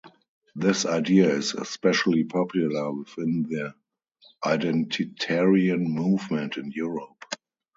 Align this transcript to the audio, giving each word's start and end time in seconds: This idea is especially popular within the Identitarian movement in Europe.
This 0.55 0.87
idea 0.87 1.29
is 1.29 1.53
especially 1.53 2.23
popular 2.23 2.91
within 2.91 3.43
the 3.43 3.75
Identitarian 4.43 5.81
movement 5.85 6.57
in 6.57 6.71
Europe. 6.71 7.23